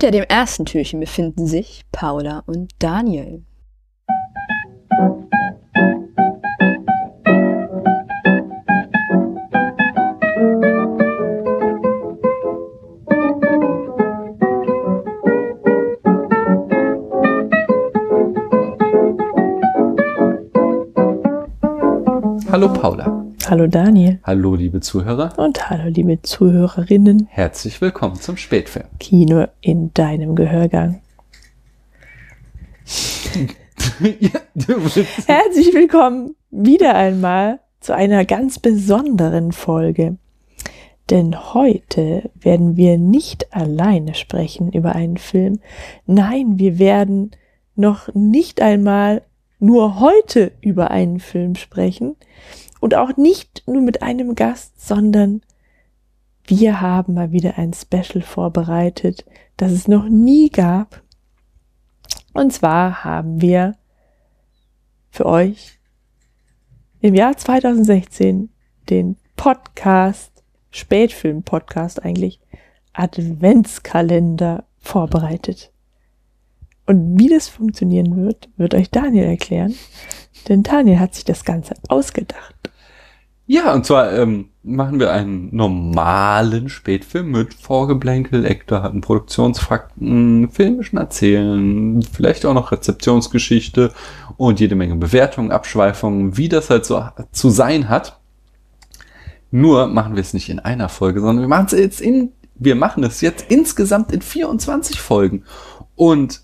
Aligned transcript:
Hinter 0.00 0.12
dem 0.12 0.26
ersten 0.28 0.64
Türchen 0.64 1.00
befinden 1.00 1.48
sich 1.48 1.82
Paula 1.90 2.44
und 2.46 2.70
Daniel. 2.78 3.42
Hallo 22.52 22.72
Paula. 22.72 23.27
Hallo 23.50 23.66
Daniel. 23.66 24.20
Hallo 24.24 24.54
liebe 24.56 24.80
Zuhörer. 24.80 25.32
Und 25.38 25.70
hallo 25.70 25.88
liebe 25.88 26.20
Zuhörerinnen. 26.20 27.28
Herzlich 27.30 27.80
willkommen 27.80 28.16
zum 28.16 28.36
Spätfilm. 28.36 28.84
Kino 29.00 29.46
in 29.62 29.90
deinem 29.94 30.36
Gehörgang. 30.36 31.00
Herzlich 34.04 35.72
willkommen 35.72 36.36
wieder 36.50 36.94
einmal 36.94 37.60
zu 37.80 37.94
einer 37.94 38.26
ganz 38.26 38.58
besonderen 38.58 39.52
Folge. 39.52 40.18
Denn 41.08 41.54
heute 41.54 42.28
werden 42.38 42.76
wir 42.76 42.98
nicht 42.98 43.54
alleine 43.56 44.12
sprechen 44.12 44.70
über 44.72 44.94
einen 44.94 45.16
Film. 45.16 45.60
Nein, 46.04 46.58
wir 46.58 46.78
werden 46.78 47.30
noch 47.76 48.12
nicht 48.12 48.60
einmal 48.60 49.22
nur 49.58 50.00
heute 50.00 50.52
über 50.60 50.90
einen 50.90 51.18
Film 51.18 51.54
sprechen 51.54 52.14
und 52.80 52.94
auch 52.94 53.16
nicht 53.16 53.62
nur 53.66 53.82
mit 53.82 54.02
einem 54.02 54.34
Gast, 54.34 54.86
sondern 54.86 55.42
wir 56.46 56.80
haben 56.80 57.14
mal 57.14 57.32
wieder 57.32 57.58
ein 57.58 57.72
Special 57.72 58.22
vorbereitet, 58.22 59.24
das 59.56 59.72
es 59.72 59.88
noch 59.88 60.08
nie 60.08 60.48
gab. 60.48 61.02
Und 62.32 62.52
zwar 62.52 63.04
haben 63.04 63.40
wir 63.40 63.76
für 65.10 65.26
euch 65.26 65.78
im 67.00 67.14
Jahr 67.14 67.36
2016 67.36 68.50
den 68.88 69.16
Podcast, 69.36 70.42
Spätfilm-Podcast 70.70 72.02
eigentlich, 72.02 72.40
Adventskalender 72.92 74.64
vorbereitet. 74.78 75.70
Und 76.86 77.18
wie 77.20 77.28
das 77.28 77.48
funktionieren 77.48 78.16
wird, 78.16 78.48
wird 78.56 78.74
euch 78.74 78.90
Daniel 78.90 79.26
erklären. 79.26 79.74
Denn 80.48 80.62
Daniel 80.62 80.98
hat 80.98 81.14
sich 81.14 81.24
das 81.24 81.44
Ganze 81.44 81.74
ausgedacht. 81.88 82.57
Ja, 83.50 83.72
und 83.72 83.86
zwar 83.86 84.12
ähm, 84.12 84.50
machen 84.62 85.00
wir 85.00 85.10
einen 85.10 85.48
normalen 85.56 86.68
Spätfilm 86.68 87.30
mit 87.30 87.54
Vorgeblänkel, 87.54 88.44
Eckdaten, 88.44 89.00
Produktionsfakten, 89.00 90.50
filmischen 90.50 90.98
Erzählen, 90.98 92.02
vielleicht 92.02 92.44
auch 92.44 92.52
noch 92.52 92.72
Rezeptionsgeschichte 92.72 93.94
und 94.36 94.60
jede 94.60 94.74
Menge 94.74 94.96
Bewertungen, 94.96 95.50
Abschweifungen, 95.50 96.36
wie 96.36 96.50
das 96.50 96.68
halt 96.68 96.84
so 96.84 97.02
zu 97.32 97.48
sein 97.48 97.88
hat. 97.88 98.20
Nur 99.50 99.86
machen 99.86 100.14
wir 100.14 100.20
es 100.20 100.34
nicht 100.34 100.50
in 100.50 100.58
einer 100.58 100.90
Folge, 100.90 101.20
sondern 101.20 101.40
wir 101.40 101.48
machen 101.48 101.68
es 101.68 101.72
jetzt 101.72 102.02
in, 102.02 102.32
wir 102.54 102.74
machen 102.74 103.02
es 103.02 103.22
jetzt 103.22 103.46
insgesamt 103.48 104.12
in 104.12 104.20
24 104.20 105.00
Folgen. 105.00 105.44
Und 105.96 106.42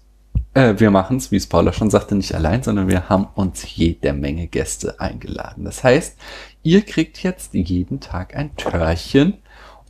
äh, 0.54 0.74
wir 0.78 0.90
machen 0.90 1.18
es, 1.18 1.30
wie 1.30 1.36
es 1.36 1.48
Paula 1.48 1.74
schon 1.74 1.90
sagte, 1.90 2.14
nicht 2.14 2.34
allein, 2.34 2.62
sondern 2.62 2.88
wir 2.88 3.10
haben 3.10 3.26
uns 3.34 3.76
jede 3.76 4.14
Menge 4.14 4.46
Gäste 4.46 5.00
eingeladen. 5.00 5.64
Das 5.64 5.84
heißt, 5.84 6.16
ihr 6.64 6.82
kriegt 6.82 7.22
jetzt 7.22 7.54
jeden 7.54 8.00
Tag 8.00 8.34
ein 8.34 8.56
Törchen 8.56 9.34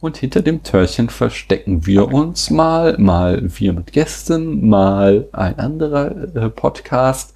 und 0.00 0.18
hinter 0.18 0.42
dem 0.42 0.62
Törchen 0.62 1.08
verstecken 1.08 1.86
wir 1.86 2.12
uns 2.12 2.50
mal, 2.50 2.98
mal 2.98 3.40
wir 3.58 3.72
mit 3.72 3.92
Gästen, 3.92 4.68
mal 4.68 5.28
ein 5.32 5.58
anderer 5.58 6.34
äh, 6.36 6.50
Podcast 6.50 7.32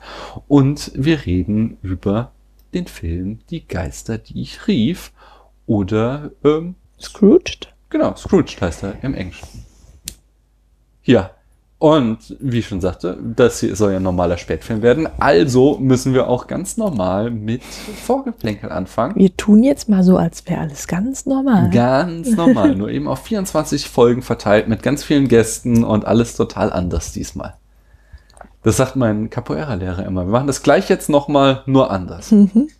und 0.49 0.91
wir 0.95 1.25
reden 1.25 1.79
über 1.83 2.33
den 2.75 2.87
Film 2.87 3.39
Die 3.49 3.67
Geister, 3.67 4.19
die 4.19 4.43
ich 4.43 4.67
rief 4.67 5.13
oder 5.67 6.33
ähm, 6.45 6.75
Scrooged. 7.01 7.73
Genau, 7.91 8.15
Scrooged 8.17 8.61
heißt 8.61 8.83
er 8.83 9.03
im 9.03 9.15
Englischen. 9.15 9.65
Ja, 11.05 11.31
und 11.81 12.37
wie 12.41 12.59
ich 12.59 12.67
schon 12.67 12.81
sagte, 12.81 13.17
das 13.37 13.61
hier 13.61 13.77
soll 13.77 13.93
ja 13.93 13.99
ein 13.99 14.03
normaler 14.03 14.37
Spätfilm 14.37 14.83
werden. 14.83 15.09
Also 15.21 15.79
müssen 15.79 16.13
wir 16.13 16.29
auch 16.29 16.49
ganz 16.49 16.77
normal 16.77 17.31
mit 17.31 17.63
Vorgeplänkel 17.63 18.73
anfangen. 18.73 19.15
Wir 19.15 19.37
tun 19.37 19.63
jetzt 19.63 19.89
mal 19.89 20.03
so, 20.03 20.17
als 20.17 20.45
wäre 20.49 20.61
alles 20.63 20.89
ganz 20.89 21.25
normal. 21.25 21.71
Ganz 21.71 22.31
normal, 22.37 22.75
nur 22.75 22.91
eben 22.91 23.07
auf 23.07 23.23
24 23.23 23.89
Folgen 23.89 24.23
verteilt 24.23 24.67
mit 24.67 24.83
ganz 24.83 25.05
vielen 25.05 25.29
Gästen 25.29 25.85
und 25.85 26.05
alles 26.05 26.35
total 26.35 26.73
anders 26.73 27.13
diesmal. 27.13 27.55
Das 28.65 28.77
sagt 28.77 28.97
mein 28.97 29.31
Capoeira-Lehrer 29.31 30.05
immer. 30.05 30.27
Wir 30.27 30.33
machen 30.33 30.49
das 30.49 30.65
gleich 30.65 30.89
jetzt 30.89 31.09
nochmal, 31.09 31.63
nur 31.67 31.93
anders. 31.93 32.33
Mhm. 32.33 32.71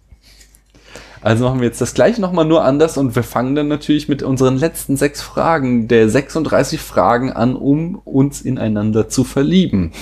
Also 1.21 1.45
machen 1.45 1.61
wir 1.61 1.67
jetzt 1.67 1.81
das 1.81 1.95
gleiche 1.95 2.21
nochmal 2.21 2.45
nur 2.45 2.65
anders 2.65 2.97
und 2.97 3.17
wir 3.17 3.23
fangen 3.23 3.55
dann 3.55 3.69
natürlich 3.69 4.09
mit 4.09 4.23
unseren 4.23 4.57
letzten 4.57 4.97
sechs 4.97 5.21
Fragen 5.21 5.89
der 5.89 6.09
36 6.09 6.81
Fragen 6.81 7.33
an, 7.33 7.57
um 7.57 8.01
uns 8.05 8.41
ineinander 8.41 9.09
zu 9.09 9.25
verlieben. 9.25 9.93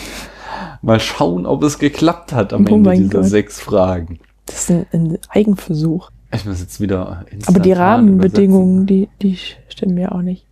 Mal 0.83 1.01
schauen, 1.01 1.47
ob 1.47 1.63
es 1.63 1.79
geklappt 1.79 2.33
hat 2.33 2.53
am 2.53 2.67
oh 2.69 2.75
Ende 2.75 2.93
dieser 2.93 3.21
Gott. 3.21 3.25
sechs 3.25 3.61
Fragen. 3.61 4.19
Das 4.47 4.57
ist 4.57 4.71
ein, 4.71 4.87
ein 4.93 5.19
Eigenversuch. 5.29 6.11
Ich 6.33 6.45
muss 6.45 6.61
jetzt 6.61 6.81
wieder. 6.81 7.25
Aber 7.47 7.61
die 7.61 7.73
Rahmenbedingungen, 7.73 8.87
die, 8.87 9.09
die 9.23 9.39
stimmen 9.69 9.97
ja 9.97 10.13
auch 10.13 10.23
nicht. 10.23 10.47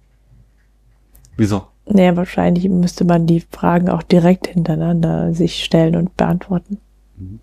Wieso? 1.37 1.67
Naja, 1.87 2.17
wahrscheinlich 2.17 2.69
müsste 2.69 3.05
man 3.05 3.27
die 3.27 3.45
Fragen 3.51 3.91
auch 3.91 4.03
direkt 4.03 4.47
hintereinander 4.47 5.35
sich 5.35 5.63
stellen 5.63 5.97
und 5.97 6.17
beantworten. 6.17 6.79
Mhm 7.17 7.41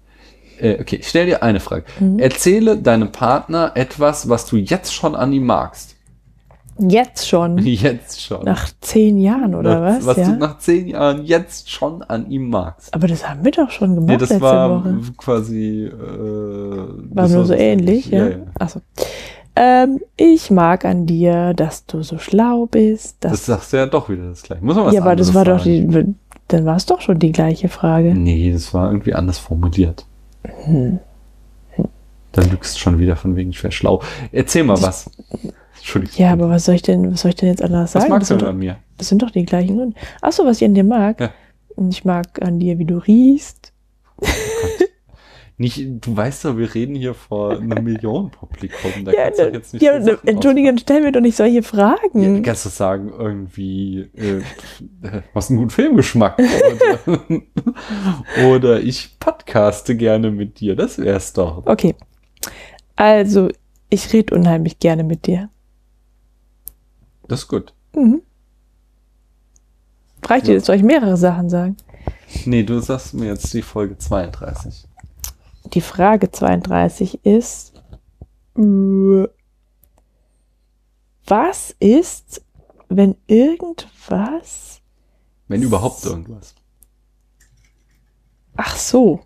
äh, 0.62 0.78
okay, 0.80 0.98
ich 0.98 1.08
stell 1.10 1.26
dir 1.26 1.44
eine 1.44 1.60
Frage. 1.60 1.86
Mhm. 2.00 2.20
Erzähle 2.20 2.78
deinem 2.78 3.12
Partner 3.12 3.72
etwas, 3.76 4.30
was 4.30 4.46
du 4.46 4.58
jetzt 4.58 4.94
schon 4.94 5.16
an 5.16 5.34
ihm 5.34 5.46
magst. 5.46 5.96
Jetzt 6.80 7.28
schon? 7.28 7.58
Jetzt 7.64 8.22
schon. 8.22 8.44
Nach 8.44 8.70
zehn 8.82 9.20
Jahren 9.20 9.54
oder 9.54 9.80
nach, 9.80 9.98
was? 9.98 10.06
Was 10.06 10.18
ja? 10.18 10.32
du 10.32 10.38
nach 10.38 10.58
zehn 10.58 10.88
Jahren 10.88 11.26
jetzt 11.26 11.70
schon 11.70 12.02
an 12.02 12.32
ihm 12.32 12.50
magst. 12.50 12.94
Aber 12.94 13.08
das 13.08 13.28
haben 13.28 13.44
wir 13.46 13.52
doch 13.52 13.70
schon 13.70 13.94
gemacht 13.94 14.10
nee, 14.10 14.18
das 14.18 14.30
letzte 14.30 14.44
war 14.44 14.84
Woche. 14.84 15.00
quasi. 15.18 15.86
Äh, 15.86 15.92
war 17.14 17.28
nur 17.28 17.46
so 17.46 17.54
ähnlich, 17.54 18.08
ja. 18.08 18.24
ja, 18.24 18.30
ja. 18.30 18.38
Achso. 18.58 18.82
Ähm, 19.56 20.00
ich 20.16 20.50
mag 20.50 20.86
an 20.86 21.06
dir, 21.06 21.54
dass 21.54 21.86
du 21.86 22.04
so 22.04 22.18
schlau 22.18 22.68
bist. 22.68 23.18
das 23.20 23.46
sagst 23.46 23.74
du 23.74 23.78
ja 23.78 23.86
doch 23.86 24.10
wieder 24.10 24.30
das 24.30 24.42
gleiche. 24.42 24.64
Muss 24.64 24.76
man 24.76 24.86
was 24.86 24.94
Ja, 24.94 25.02
aber 25.02 25.16
das 25.16 25.34
war 25.34 25.46
fragen. 25.46 25.58
doch 25.92 26.04
die. 26.04 26.16
Dann 26.48 26.66
war 26.66 26.76
es 26.78 26.86
doch 26.86 27.00
schon 27.00 27.20
die 27.20 27.32
gleiche 27.32 27.70
Frage. 27.70 28.14
Nee, 28.14 28.52
das 28.52 28.74
war 28.74 28.88
irgendwie 28.92 29.14
anders 29.14 29.40
formuliert. 29.40 30.06
Hm. 30.44 31.00
Dann 32.32 32.50
lügst 32.50 32.80
schon 32.80 32.98
wieder 32.98 33.16
von 33.16 33.36
wegen 33.36 33.52
schwer 33.52 33.72
schlau. 33.72 34.02
Erzähl 34.32 34.64
mal 34.64 34.82
was. 34.82 35.10
Entschuldigung. 35.76 36.18
Ja, 36.18 36.32
aber 36.32 36.50
was 36.50 36.66
soll 36.66 36.76
ich 36.76 36.82
denn, 36.82 37.12
was 37.12 37.22
soll 37.22 37.30
ich 37.30 37.36
denn 37.36 37.50
jetzt 37.50 37.62
anders 37.62 37.92
sagen? 37.92 38.06
Was 38.06 38.10
magst 38.10 38.32
du 38.32 38.38
denn 38.38 38.48
an 38.48 38.58
mir? 38.58 38.78
Das 38.98 39.10
sind 39.10 39.22
doch 39.22 39.32
die 39.32 39.44
gleichen 39.46 39.78
Gründe. 39.78 39.98
Achso, 40.22 40.46
was 40.46 40.58
ich 40.58 40.66
an 40.66 40.74
dir 40.74 40.84
mag. 40.84 41.20
Ja. 41.20 41.32
Ich 41.90 42.06
mag 42.06 42.42
an 42.42 42.60
dir, 42.60 42.78
wie 42.80 42.86
du 42.86 42.98
riechst. 42.98 43.74
Oh 44.18 44.28
nicht, 45.62 46.06
du 46.06 46.18
weißt 46.18 46.44
doch, 46.46 46.58
wir 46.58 46.74
reden 46.74 46.96
hier 46.96 47.14
vor 47.14 47.52
einem 47.52 47.84
Millionenpublikum. 47.84 49.06
Da 49.06 49.12
ja, 49.12 49.26
kannst 49.26 49.40
du 49.40 49.44
ne, 49.46 49.52
jetzt 49.54 49.74
nicht 49.74 49.84
ja, 49.84 50.00
ne, 50.00 50.18
Entschuldigung, 50.26 50.78
stell 50.80 51.02
mir 51.02 51.12
doch 51.12 51.22
nicht 51.22 51.38
solche 51.38 51.62
Fragen. 51.62 52.36
Ja, 52.38 52.42
kannst 52.42 52.66
du 52.66 52.70
sagen, 52.70 53.14
irgendwie, 53.16 54.10
äh, 54.16 54.42
hast 55.36 55.52
einen 55.52 55.60
guten 55.60 55.70
Filmgeschmack. 55.70 56.40
Oder, 56.40 57.42
oder 58.50 58.82
ich 58.82 59.20
podcaste 59.20 59.96
gerne 59.96 60.32
mit 60.32 60.60
dir. 60.60 60.76
Das 60.76 60.98
wär's 60.98 61.32
doch. 61.34 61.66
Okay. 61.68 61.96
Also, 62.96 63.50
ich 63.90 64.12
rede 64.12 64.36
unheimlich 64.36 64.80
gerne 64.80 65.04
mit 65.04 65.28
dir. 65.28 65.50
Das 67.28 67.42
ist 67.42 67.48
gut. 67.48 67.74
Mhm. 67.96 68.24
Reicht 70.26 70.48
dir, 70.48 70.60
soll 70.60 70.76
ich 70.76 70.84
mehrere 70.84 71.18
Sachen 71.18 71.50
sagen? 71.50 71.78
Nee, 72.46 72.64
du 72.64 72.80
sagst 72.80 73.14
mir 73.14 73.28
jetzt 73.28 73.54
die 73.54 73.62
Folge 73.62 73.98
32 73.98 74.88
die 75.74 75.82
Frage 75.82 76.32
32 76.32 77.26
ist, 77.26 77.74
äh, 78.58 79.28
was 81.26 81.76
ist, 81.80 82.44
wenn 82.90 83.16
irgendwas... 83.28 84.82
Wenn 85.48 85.62
überhaupt 85.62 86.04
irgendwas. 86.06 86.56
Ach 88.58 88.76
so. 88.76 89.22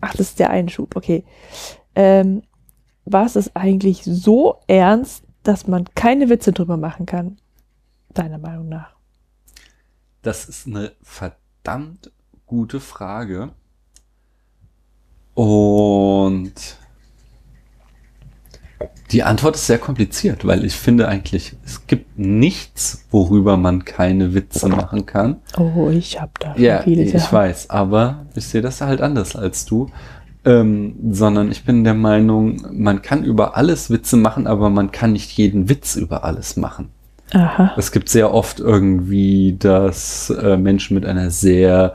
Ach, 0.00 0.12
das 0.12 0.28
ist 0.30 0.38
der 0.38 0.50
Einschub, 0.50 0.94
okay. 0.96 1.24
Ähm, 1.94 2.42
was 3.04 3.36
ist 3.36 3.56
eigentlich 3.56 4.04
so 4.04 4.60
ernst, 4.66 5.24
dass 5.42 5.66
man 5.66 5.84
keine 5.94 6.28
Witze 6.28 6.52
drüber 6.52 6.76
machen 6.76 7.06
kann? 7.06 7.38
Deiner 8.14 8.38
Meinung 8.38 8.68
nach? 8.68 8.94
Das 10.22 10.48
ist 10.48 10.66
eine 10.66 10.92
verdammt 11.02 12.12
gute 12.46 12.80
Frage. 12.80 13.52
Und 15.42 16.52
Die 19.12 19.22
Antwort 19.22 19.54
ist 19.54 19.68
sehr 19.68 19.78
kompliziert, 19.78 20.44
weil 20.44 20.64
ich 20.64 20.74
finde 20.74 21.06
eigentlich, 21.06 21.54
es 21.64 21.86
gibt 21.86 22.18
nichts, 22.18 23.06
worüber 23.12 23.56
man 23.56 23.84
keine 23.84 24.34
Witze 24.34 24.68
machen 24.68 25.06
kann. 25.06 25.36
Oh, 25.56 25.90
ich 25.90 26.20
habe 26.20 26.32
da 26.40 26.56
Ja, 26.56 26.82
viele 26.82 27.04
ich 27.04 27.12
Sachen. 27.12 27.38
weiß, 27.38 27.70
aber 27.70 28.26
ich 28.34 28.46
sehe 28.48 28.60
das 28.62 28.80
halt 28.80 29.00
anders 29.00 29.36
als 29.36 29.64
du. 29.64 29.88
Ähm, 30.44 30.96
sondern 31.12 31.52
ich 31.52 31.64
bin 31.64 31.84
der 31.84 31.94
Meinung, 31.94 32.60
man 32.72 33.00
kann 33.00 33.22
über 33.22 33.56
alles 33.56 33.90
Witze 33.90 34.16
machen, 34.16 34.46
aber 34.48 34.70
man 34.70 34.90
kann 34.90 35.12
nicht 35.12 35.30
jeden 35.38 35.68
Witz 35.68 35.94
über 35.94 36.24
alles 36.24 36.56
machen. 36.56 36.90
Aha. 37.32 37.72
Es 37.76 37.92
gibt 37.92 38.08
sehr 38.08 38.34
oft 38.34 38.58
irgendwie, 38.58 39.54
dass 39.58 40.30
äh, 40.30 40.56
Menschen 40.56 40.94
mit 40.94 41.06
einer 41.06 41.30
sehr 41.30 41.94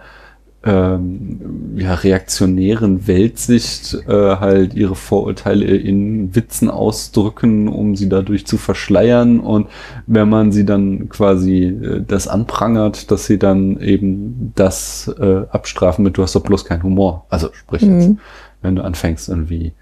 ähm, 0.65 1.75
ja, 1.75 1.93
reaktionären 1.93 3.05
Weltsicht 3.07 3.95
äh, 4.07 4.37
halt 4.37 4.73
ihre 4.73 4.95
Vorurteile 4.95 5.65
in 5.65 6.33
Witzen 6.35 6.69
ausdrücken, 6.69 7.67
um 7.67 7.95
sie 7.95 8.07
dadurch 8.07 8.45
zu 8.47 8.57
verschleiern. 8.57 9.39
Und 9.41 9.67
wenn 10.07 10.29
man 10.29 10.51
sie 10.51 10.65
dann 10.65 11.09
quasi 11.09 11.63
äh, 11.65 12.01
das 12.07 12.27
anprangert, 12.27 13.11
dass 13.11 13.25
sie 13.25 13.37
dann 13.37 13.79
eben 13.79 14.53
das 14.55 15.13
äh, 15.19 15.41
abstrafen 15.49 16.03
mit, 16.03 16.17
du 16.17 16.23
hast 16.23 16.35
doch 16.35 16.43
bloß 16.43 16.63
keinen 16.65 16.83
Humor. 16.83 17.25
Also 17.29 17.49
sprich 17.53 17.81
jetzt, 17.81 18.09
Mhm. 18.09 18.19
wenn 18.61 18.75
du 18.77 18.83
anfängst 18.83 19.27
irgendwie 19.29 19.73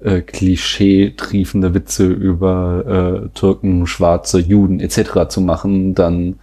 äh, 0.00 0.20
Klischee-triefende 0.20 1.74
Witze 1.74 2.06
über 2.06 3.24
äh, 3.26 3.28
Türken, 3.30 3.86
Schwarze, 3.88 4.38
Juden 4.38 4.78
etc. 4.78 5.28
zu 5.28 5.40
machen, 5.40 5.94
dann, 5.96 6.36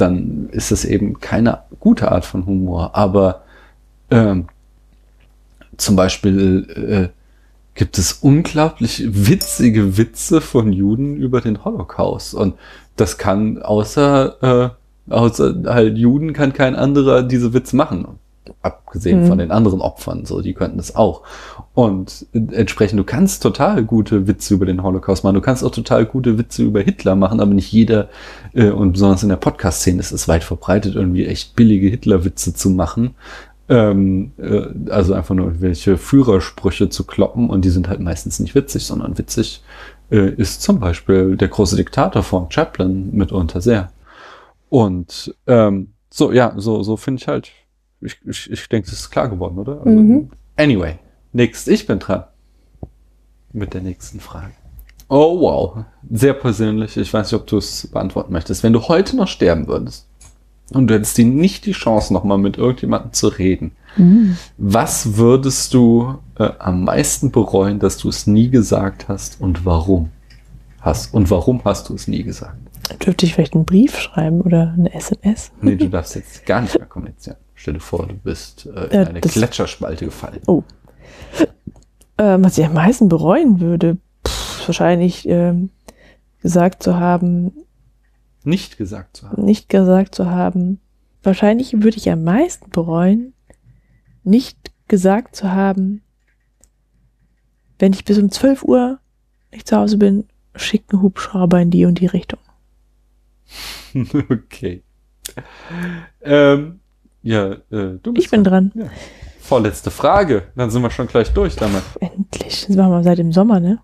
dann 0.00 0.48
ist 0.50 0.72
es 0.72 0.84
eben 0.84 1.20
keine 1.20 1.60
gute 1.78 2.10
Art 2.10 2.24
von 2.24 2.46
Humor. 2.46 2.94
Aber 2.94 3.42
ähm, 4.10 4.48
zum 5.76 5.96
Beispiel 5.96 7.10
äh, 7.14 7.20
gibt 7.74 7.98
es 7.98 8.12
unglaublich 8.12 9.02
witzige 9.06 9.96
Witze 9.96 10.40
von 10.40 10.72
Juden 10.72 11.16
über 11.16 11.40
den 11.40 11.64
Holocaust. 11.64 12.34
Und 12.34 12.54
das 12.96 13.18
kann 13.18 13.62
außer, 13.62 14.74
äh, 15.08 15.12
außer 15.12 15.62
halt 15.66 15.96
Juden 15.96 16.32
kann 16.32 16.52
kein 16.52 16.76
anderer 16.76 17.22
diese 17.22 17.54
Witze 17.54 17.76
machen. 17.76 18.19
Abgesehen 18.62 19.22
Mhm. 19.22 19.26
von 19.26 19.38
den 19.38 19.50
anderen 19.52 19.80
Opfern, 19.80 20.26
so, 20.26 20.42
die 20.42 20.52
könnten 20.52 20.76
das 20.76 20.94
auch. 20.94 21.22
Und 21.72 22.26
entsprechend, 22.32 22.98
du 22.98 23.04
kannst 23.04 23.42
total 23.42 23.82
gute 23.84 24.26
Witze 24.26 24.52
über 24.52 24.66
den 24.66 24.82
Holocaust 24.82 25.24
machen. 25.24 25.36
Du 25.36 25.40
kannst 25.40 25.64
auch 25.64 25.70
total 25.70 26.04
gute 26.04 26.36
Witze 26.36 26.64
über 26.64 26.80
Hitler 26.80 27.16
machen, 27.16 27.40
aber 27.40 27.54
nicht 27.54 27.72
jeder, 27.72 28.10
äh, 28.52 28.68
und 28.68 28.92
besonders 28.92 29.22
in 29.22 29.30
der 29.30 29.36
Podcast-Szene 29.36 29.98
ist 30.00 30.12
es 30.12 30.28
weit 30.28 30.44
verbreitet, 30.44 30.94
irgendwie 30.94 31.24
echt 31.24 31.56
billige 31.56 31.88
Hitler-Witze 31.88 32.52
zu 32.52 32.68
machen. 32.68 33.14
Ähm, 33.70 34.32
äh, 34.36 34.90
also 34.90 35.14
einfach 35.14 35.34
nur 35.34 35.46
irgendwelche 35.46 35.96
Führersprüche 35.96 36.90
zu 36.90 37.04
kloppen 37.04 37.48
und 37.48 37.64
die 37.64 37.70
sind 37.70 37.88
halt 37.88 38.00
meistens 38.00 38.40
nicht 38.40 38.54
witzig, 38.54 38.84
sondern 38.84 39.16
witzig 39.16 39.62
äh, 40.10 40.34
ist 40.34 40.60
zum 40.60 40.80
Beispiel 40.80 41.36
der 41.36 41.48
große 41.48 41.76
Diktator 41.76 42.22
von 42.22 42.50
Chaplin 42.50 43.10
mitunter 43.12 43.60
sehr. 43.60 43.90
Und 44.68 45.34
ähm, 45.46 45.92
so, 46.10 46.32
ja, 46.32 46.52
so, 46.56 46.82
so 46.82 46.96
finde 46.96 47.22
ich 47.22 47.28
halt, 47.28 47.52
ich, 48.00 48.18
ich, 48.26 48.50
ich 48.50 48.68
denke, 48.68 48.88
das 48.90 48.98
ist 49.00 49.10
klar 49.10 49.28
geworden, 49.28 49.58
oder? 49.58 49.78
Also, 49.78 49.90
Mhm. 49.90 50.30
Anyway, 50.56 50.98
nächst, 51.32 51.68
ich 51.68 51.86
bin 51.86 51.98
dran. 51.98 52.24
Mit 53.52 53.74
der 53.74 53.80
nächsten 53.82 54.20
Frage. 54.20 54.52
Oh 55.08 55.40
wow, 55.40 55.84
sehr 56.08 56.34
persönlich. 56.34 56.96
Ich 56.96 57.12
weiß 57.12 57.32
nicht, 57.32 57.40
ob 57.40 57.46
du 57.48 57.56
es 57.58 57.88
beantworten 57.88 58.32
möchtest. 58.32 58.62
Wenn 58.62 58.72
du 58.72 58.82
heute 58.82 59.16
noch 59.16 59.26
sterben 59.26 59.66
würdest 59.66 60.06
und 60.72 60.86
du 60.86 60.94
hättest 60.94 61.18
die 61.18 61.24
nicht 61.24 61.66
die 61.66 61.72
Chance, 61.72 62.12
nochmal 62.12 62.38
mit 62.38 62.58
irgendjemandem 62.58 63.12
zu 63.12 63.28
reden, 63.28 63.72
Mhm. 63.96 64.36
was 64.56 65.16
würdest 65.16 65.74
du 65.74 66.14
äh, 66.38 66.48
am 66.60 66.84
meisten 66.84 67.32
bereuen, 67.32 67.80
dass 67.80 67.98
du 67.98 68.08
es 68.08 68.28
nie 68.28 68.48
gesagt 68.50 69.08
hast 69.08 69.40
und 69.40 69.64
warum 69.64 70.10
hast? 70.80 71.12
Und 71.12 71.28
warum 71.28 71.60
hast 71.64 71.88
du 71.88 71.94
es 71.94 72.06
nie 72.06 72.22
gesagt? 72.22 72.56
Dürfte 73.04 73.26
ich 73.26 73.34
vielleicht 73.34 73.54
einen 73.54 73.64
Brief 73.64 73.98
schreiben 73.98 74.42
oder 74.42 74.74
eine 74.78 74.94
SMS? 74.94 75.50
Nee, 75.60 75.74
du 75.74 75.88
darfst 75.88 76.14
jetzt 76.14 76.46
gar 76.46 76.60
nicht 76.60 76.78
mehr 76.78 76.86
kommunizieren. 76.86 77.36
Stell 77.60 77.74
dir 77.74 77.80
vor, 77.80 78.06
du 78.06 78.14
bist 78.14 78.64
äh, 78.64 78.86
in 78.86 78.92
Ja, 78.92 79.06
eine 79.06 79.20
Gletscherspalte 79.20 80.06
gefallen. 80.06 80.40
Ähm, 82.16 82.42
was 82.42 82.56
ich 82.56 82.64
am 82.64 82.72
meisten 82.72 83.10
bereuen 83.10 83.60
würde, 83.60 83.98
pff, 84.26 84.66
wahrscheinlich 84.66 85.28
ähm, 85.28 85.68
gesagt 86.40 86.82
zu 86.82 86.98
haben, 86.98 87.52
Nicht 88.44 88.78
gesagt 88.78 89.18
zu 89.18 89.28
haben. 89.28 89.44
nicht 89.44 89.68
gesagt 89.68 90.14
zu 90.14 90.30
haben. 90.30 90.80
Wahrscheinlich 91.22 91.74
würde 91.82 91.98
ich 91.98 92.10
am 92.10 92.24
meisten 92.24 92.70
bereuen, 92.70 93.34
nicht 94.24 94.72
gesagt 94.88 95.36
zu 95.36 95.52
haben, 95.52 96.00
wenn 97.78 97.92
ich 97.92 98.06
bis 98.06 98.16
um 98.16 98.30
12 98.30 98.62
Uhr 98.64 99.00
nicht 99.52 99.68
zu 99.68 99.76
Hause 99.76 99.98
bin, 99.98 100.24
schickt 100.54 100.94
ein 100.94 101.02
Hubschrauber 101.02 101.60
in 101.60 101.70
die 101.70 101.84
und 101.84 102.00
die 102.00 102.06
Richtung. 102.06 102.40
okay. 104.30 104.82
Ähm, 106.22 106.79
ja, 107.22 107.52
äh, 107.52 107.98
du 108.02 108.12
bist 108.12 108.26
Ich 108.26 108.30
bin 108.30 108.44
dran. 108.44 108.72
Ja. 108.74 108.90
Vorletzte 109.40 109.90
Frage. 109.90 110.44
Dann 110.54 110.70
sind 110.70 110.82
wir 110.82 110.90
schon 110.90 111.06
gleich 111.06 111.32
durch 111.32 111.56
damit. 111.56 111.82
Endlich. 112.00 112.66
Das 112.66 112.76
machen 112.76 112.90
wir 112.92 113.02
seit 113.02 113.18
dem 113.18 113.32
Sommer, 113.32 113.58
ne? 113.60 113.80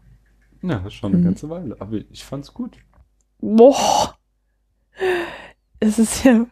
Ja, 0.62 0.76
das 0.78 0.86
ist 0.88 0.94
schon 0.94 1.12
eine 1.12 1.20
Mhm. 1.20 1.24
ganze 1.24 1.48
Weile. 1.50 1.76
Aber 1.80 1.96
ich 1.96 2.24
fand's 2.24 2.52
gut. 2.54 2.76
Boah. 3.40 4.16
Es 5.80 5.98
ist 5.98 6.24
ja, 6.24 6.46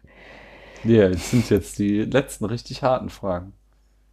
Ja, 0.85 1.09
jetzt 1.09 1.31
sind 1.31 1.49
jetzt 1.51 1.79
die 1.79 2.03
letzten 2.03 2.45
richtig 2.45 2.83
harten 2.83 3.09
Fragen. 3.09 3.53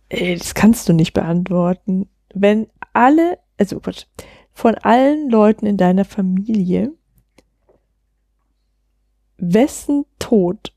ey, 0.10 0.38
das 0.38 0.54
kannst 0.54 0.88
du 0.88 0.94
nicht 0.94 1.14
beantworten. 1.14 2.08
Wenn 2.34 2.68
alle, 2.94 3.40
also 3.58 3.80
Quatsch, 3.80 4.06
von 4.54 4.76
allen 4.76 5.30
Leuten 5.30 5.66
in 5.66 5.78
deiner 5.78 6.06
Familie, 6.06 6.94
wessen 9.38 10.06
Tod 10.20 10.74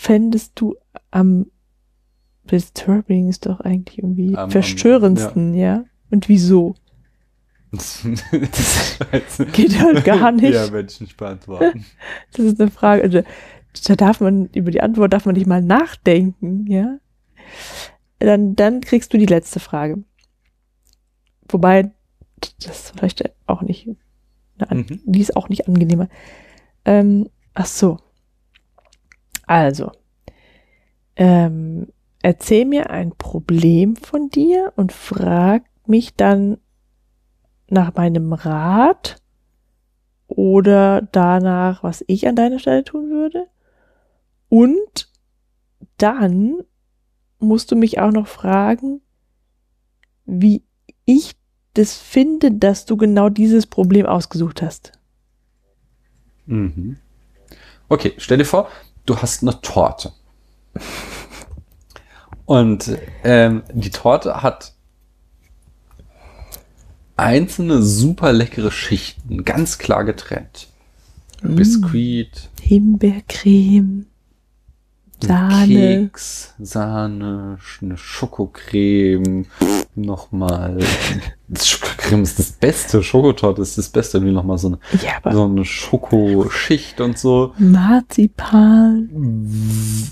fändest 0.00 0.52
du 0.54 0.76
am 1.10 1.46
disturbing 2.50 3.28
ist 3.28 3.44
doch 3.46 3.60
eigentlich 3.60 3.98
irgendwie 3.98 4.30
Am- 4.34 4.44
am- 4.44 4.50
verstörendsten, 4.50 5.54
ja. 5.54 5.84
Und 6.10 6.28
wieso? 6.28 6.74
Geht 9.52 9.78
halt 9.78 10.04
gar 10.04 10.32
nicht. 10.32 10.54
Ja, 10.54 10.72
werde 10.72 10.88
ich 10.90 11.00
nicht 11.00 11.16
beantworten. 11.16 11.84
Das 12.32 12.44
ist 12.46 12.60
eine 12.60 12.70
Frage, 12.70 13.02
also, 13.02 13.22
da 13.86 13.94
darf 13.96 14.20
man, 14.20 14.46
über 14.54 14.70
die 14.70 14.80
Antwort 14.80 15.12
darf 15.12 15.26
man 15.26 15.34
nicht 15.36 15.46
mal 15.46 15.62
nachdenken, 15.62 16.66
ja. 16.66 16.98
Dann, 18.18 18.56
dann 18.56 18.80
kriegst 18.80 19.12
du 19.12 19.18
die 19.18 19.26
letzte 19.26 19.60
Frage. 19.60 20.02
Wobei, 21.48 21.90
das 22.62 22.78
ist 22.80 22.92
vielleicht 22.96 23.30
auch 23.46 23.62
nicht, 23.62 23.86
Mhm. 24.70 25.00
die 25.04 25.20
ist 25.20 25.36
auch 25.36 25.48
nicht 25.48 25.68
angenehmer. 25.68 26.08
Ähm, 26.84 27.28
ach 27.54 27.66
so. 27.66 27.98
Also, 29.50 29.90
ähm, 31.16 31.88
erzähl 32.22 32.64
mir 32.64 32.90
ein 32.90 33.16
Problem 33.16 33.96
von 33.96 34.28
dir 34.28 34.72
und 34.76 34.92
frag 34.92 35.64
mich 35.88 36.14
dann 36.14 36.58
nach 37.68 37.92
meinem 37.96 38.32
Rat 38.32 39.16
oder 40.28 41.02
danach, 41.10 41.82
was 41.82 42.04
ich 42.06 42.28
an 42.28 42.36
deiner 42.36 42.60
Stelle 42.60 42.84
tun 42.84 43.10
würde. 43.10 43.48
Und 44.48 45.10
dann 45.96 46.60
musst 47.40 47.72
du 47.72 47.74
mich 47.74 47.98
auch 47.98 48.12
noch 48.12 48.28
fragen, 48.28 49.00
wie 50.26 50.62
ich 51.06 51.34
das 51.74 51.96
finde, 51.96 52.52
dass 52.52 52.86
du 52.86 52.96
genau 52.96 53.28
dieses 53.28 53.66
Problem 53.66 54.06
ausgesucht 54.06 54.62
hast. 54.62 54.92
Mhm. 56.46 56.98
Okay, 57.88 58.12
stell 58.18 58.38
dir 58.38 58.44
vor, 58.44 58.68
du 59.06 59.16
hast 59.16 59.42
eine 59.42 59.60
Torte. 59.60 60.12
Und 62.46 62.98
ähm, 63.22 63.62
die 63.72 63.90
Torte 63.90 64.42
hat 64.42 64.74
einzelne 67.16 67.82
super 67.82 68.32
leckere 68.32 68.70
Schichten, 68.70 69.44
ganz 69.44 69.78
klar 69.78 70.04
getrennt. 70.04 70.68
Mm. 71.42 71.54
Biskuit, 71.54 72.48
Himbeercreme, 72.60 74.06
Sahne. 75.26 75.66
Keks, 75.66 76.54
Sahne, 76.58 77.58
eine 77.82 77.96
Schokocreme, 77.96 79.46
nochmal. 79.94 80.78
Schokocreme 81.54 82.22
ist 82.22 82.38
das 82.38 82.52
Beste, 82.52 83.02
Schokotorte 83.02 83.62
ist 83.62 83.78
das 83.78 83.88
Beste, 83.88 84.18
irgendwie 84.18 84.34
nochmal 84.34 84.58
so 84.58 84.68
eine, 84.68 84.78
Ja, 85.02 85.32
so 85.32 85.44
eine 85.44 85.64
Schokoschicht 85.64 87.00
und 87.00 87.18
so. 87.18 87.52
Marzipan. 87.58 89.08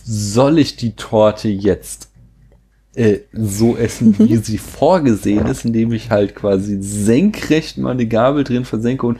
Soll 0.04 0.58
ich 0.58 0.76
die 0.76 0.96
Torte 0.96 1.48
jetzt 1.48 2.10
äh, 2.94 3.20
so 3.32 3.76
essen, 3.76 4.18
wie 4.18 4.36
sie 4.42 4.58
vorgesehen 4.58 5.46
ist, 5.46 5.64
indem 5.64 5.92
ich 5.92 6.10
halt 6.10 6.34
quasi 6.34 6.78
senkrecht 6.80 7.78
meine 7.78 8.06
Gabel 8.06 8.44
drin 8.44 8.64
versenke 8.64 9.06
und 9.06 9.18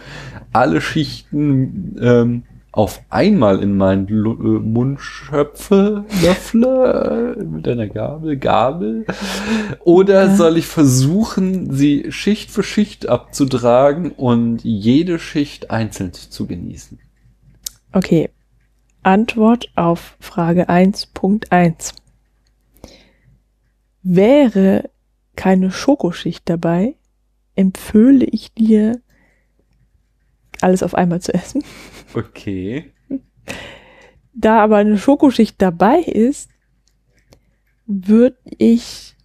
alle 0.53 0.81
Schichten 0.81 1.97
ähm, 2.01 2.43
auf 2.73 3.01
einmal 3.09 3.63
in 3.63 3.77
meinen 3.77 4.07
äh, 4.09 4.13
Mund 4.13 5.01
schöpfe, 5.01 6.05
löffle 6.23 7.37
mit 7.51 7.67
einer 7.67 7.89
Gabel, 7.89 8.37
Gabel? 8.37 9.07
Oder 9.85 10.35
soll 10.37 10.59
ich 10.59 10.67
versuchen, 10.67 11.73
sie 11.73 12.13
Schicht 12.13 12.51
für 12.51 12.63
Schicht 12.63 13.09
abzutragen 13.09 14.13
und 14.13 14.63
jede 14.65 15.19
Schicht 15.19 15.71
einzeln 15.71 16.13
zu 16.13 16.47
genießen? 16.47 16.99
Okay. 17.93 18.31
Antwort 19.03 19.71
auf 19.75 20.17
Frage 20.21 20.69
1.1. 20.69 21.95
Wäre 24.03 24.91
keine 25.37 25.71
Schokoschicht 25.71 26.49
dabei, 26.49 26.97
empfehle 27.55 28.25
ich 28.25 28.53
dir, 28.53 29.01
alles 30.61 30.83
auf 30.83 30.95
einmal 30.95 31.21
zu 31.21 31.33
essen. 31.35 31.63
Okay. 32.15 32.93
Da 34.33 34.63
aber 34.63 34.77
eine 34.77 34.99
Schokoschicht 34.99 35.61
dabei 35.61 35.99
ist, 36.01 36.49
würde 37.87 38.37
ich 38.45 39.17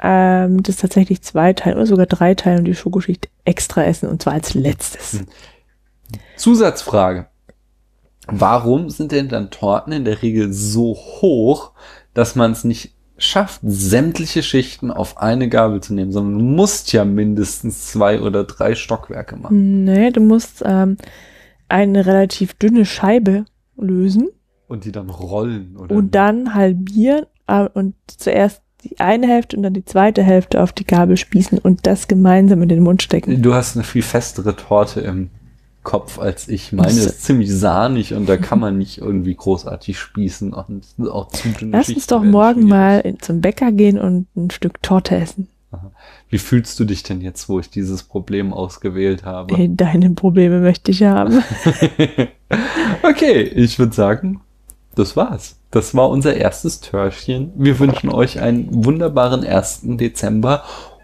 ähm, 0.00 0.62
das 0.62 0.76
tatsächlich 0.76 1.22
zweiteilen 1.22 1.76
oder 1.76 1.86
sogar 1.86 2.06
dreiteilen 2.06 2.60
und 2.60 2.64
die 2.64 2.74
Schokoschicht 2.74 3.28
extra 3.44 3.84
essen 3.84 4.08
und 4.08 4.22
zwar 4.22 4.32
als 4.32 4.54
letztes. 4.54 5.20
Hm. 5.20 5.26
Zusatzfrage. 6.36 7.28
Warum 8.26 8.90
sind 8.90 9.12
denn 9.12 9.28
dann 9.28 9.50
Torten 9.50 9.92
in 9.92 10.04
der 10.04 10.22
Regel 10.22 10.52
so 10.52 10.94
hoch, 10.94 11.72
dass 12.14 12.34
man 12.36 12.52
es 12.52 12.64
nicht 12.64 12.94
schafft, 13.16 13.60
sämtliche 13.62 14.42
Schichten 14.42 14.90
auf 14.90 15.18
eine 15.18 15.48
Gabel 15.48 15.80
zu 15.80 15.94
nehmen, 15.94 16.12
sondern 16.12 16.38
du 16.38 16.44
musst 16.44 16.92
ja 16.92 17.04
mindestens 17.04 17.86
zwei 17.86 18.20
oder 18.20 18.44
drei 18.44 18.74
Stockwerke 18.74 19.36
machen. 19.36 19.84
Nee, 19.84 20.10
du 20.10 20.20
musst 20.20 20.62
ähm, 20.64 20.96
eine 21.68 22.06
relativ 22.06 22.54
dünne 22.54 22.84
Scheibe 22.84 23.44
lösen 23.76 24.28
Und 24.66 24.84
die 24.84 24.92
dann 24.92 25.10
rollen, 25.10 25.76
oder? 25.76 25.94
und 25.94 26.14
dann 26.14 26.54
halbieren 26.54 27.26
äh, 27.46 27.68
und 27.72 27.94
zuerst 28.06 28.62
die 28.82 29.00
eine 29.00 29.26
Hälfte 29.26 29.56
und 29.56 29.62
dann 29.62 29.74
die 29.74 29.84
zweite 29.84 30.22
Hälfte 30.22 30.62
auf 30.62 30.72
die 30.72 30.84
Gabel 30.84 31.16
spießen 31.16 31.58
und 31.58 31.86
das 31.86 32.06
gemeinsam 32.08 32.62
in 32.62 32.68
den 32.68 32.82
Mund 32.82 33.02
stecken. 33.02 33.40
Du 33.40 33.54
hast 33.54 33.76
eine 33.76 33.84
viel 33.84 34.02
festere 34.02 34.56
Torte 34.56 35.00
im 35.00 35.30
Kopf 35.84 36.18
als 36.18 36.48
ich. 36.48 36.72
Meine 36.72 36.90
ist 36.90 37.22
ziemlich 37.22 37.52
sahnig 37.52 38.14
und 38.14 38.28
da 38.28 38.36
kann 38.36 38.58
man 38.58 38.76
nicht 38.78 38.98
irgendwie 38.98 39.34
großartig 39.34 39.98
spießen 39.98 40.52
und 40.52 40.84
auch 41.08 41.28
zu 41.28 41.48
dünne 41.50 41.76
Lass 41.76 41.88
uns 41.90 42.06
doch 42.06 42.24
morgen 42.24 42.62
schwierig. 42.62 42.70
mal 42.70 43.14
zum 43.20 43.40
Bäcker 43.40 43.70
gehen 43.70 43.98
und 43.98 44.26
ein 44.34 44.50
Stück 44.50 44.82
Torte 44.82 45.16
essen. 45.16 45.48
Wie 46.28 46.38
fühlst 46.38 46.78
du 46.80 46.84
dich 46.84 47.02
denn 47.02 47.20
jetzt, 47.20 47.48
wo 47.48 47.60
ich 47.60 47.70
dieses 47.70 48.02
Problem 48.04 48.52
ausgewählt 48.52 49.24
habe? 49.24 49.56
Hey, 49.56 49.70
deine 49.74 50.10
Probleme 50.10 50.60
möchte 50.60 50.90
ich 50.90 51.02
haben. 51.02 51.42
okay, 53.02 53.42
ich 53.42 53.78
würde 53.78 53.94
sagen, 53.94 54.40
das 54.94 55.16
war's. 55.16 55.56
Das 55.70 55.94
war 55.94 56.08
unser 56.08 56.36
erstes 56.36 56.80
Törchen. 56.80 57.52
Wir 57.56 57.78
wünschen 57.78 58.08
euch 58.10 58.40
einen 58.40 58.84
wunderbaren 58.84 59.44
1. 59.44 59.80
Dezember 59.82 60.62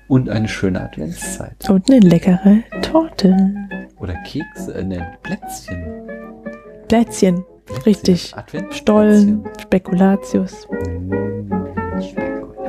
und 0.08 0.28
eine 0.28 0.48
schöne 0.48 0.80
Adventszeit. 0.80 1.68
Und 1.68 1.90
eine 1.90 2.00
leckere 2.00 2.62
Torte. 2.82 3.36
Oder 4.00 4.14
Kekse, 4.24 4.74
äh, 4.74 4.84
ne, 4.84 5.18
Plätzchen. 5.22 5.84
Plätzchen. 6.88 7.44
Richtig. 7.86 8.34
Adventsplätzchen. 8.36 8.72
Stollen, 8.72 9.44
Spekulatius. 9.60 10.66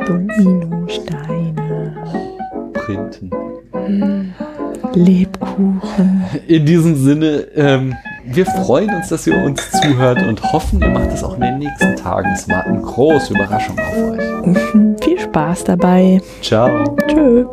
Dominosteine, 0.05 1.95
Printen. 2.73 3.31
Lebkuchen. 4.93 6.23
In 6.47 6.65
diesem 6.65 6.95
Sinne, 6.95 7.47
ähm, 7.55 7.95
wir 8.25 8.45
freuen 8.45 8.93
uns, 8.93 9.09
dass 9.09 9.25
ihr 9.25 9.37
uns 9.37 9.71
zuhört 9.71 10.21
und 10.27 10.43
hoffen, 10.53 10.81
ihr 10.81 10.89
macht 10.89 11.11
es 11.11 11.23
auch 11.23 11.35
in 11.35 11.41
den 11.41 11.59
nächsten 11.59 11.95
Tagen. 11.95 12.31
Es 12.33 12.47
warten 12.49 12.81
große 12.81 13.33
Überraschungen 13.33 13.79
auf 13.79 13.97
euch. 14.11 15.03
Viel 15.03 15.19
Spaß 15.19 15.63
dabei. 15.63 16.21
Ciao. 16.41 16.95
Tschö. 17.07 17.45